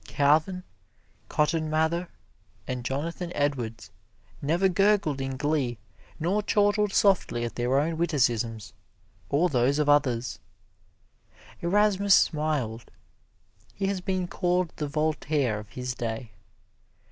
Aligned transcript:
Calvin, 0.07 0.63
Cotton 1.29 1.69
Mather 1.69 2.09
and 2.67 2.83
Jonathan 2.83 3.31
Edwards 3.35 3.91
never 4.41 4.67
gurgled 4.67 5.21
in 5.21 5.37
glee, 5.37 5.77
nor 6.19 6.41
chortled 6.41 6.91
softly 6.91 7.43
at 7.45 7.53
their 7.53 7.77
own 7.79 7.99
witticisms 7.99 8.73
or 9.29 9.47
those 9.47 9.77
of 9.77 9.87
others. 9.89 10.39
Erasmus 11.61 12.15
smiled. 12.15 12.89
He 13.75 13.85
has 13.89 14.01
been 14.01 14.27
called 14.27 14.73
the 14.77 14.87
Voltaire 14.87 15.59
of 15.59 15.69
his 15.69 15.93
day. 15.93 16.31